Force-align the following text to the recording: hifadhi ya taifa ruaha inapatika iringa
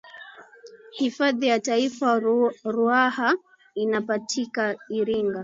hifadhi 0.91 1.47
ya 1.47 1.59
taifa 1.59 2.19
ruaha 2.65 3.35
inapatika 3.75 4.77
iringa 4.89 5.39